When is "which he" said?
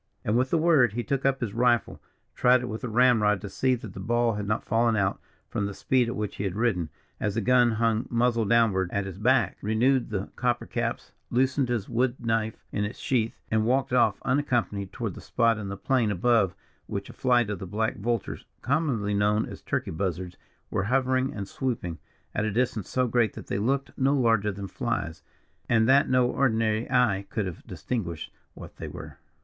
6.15-6.43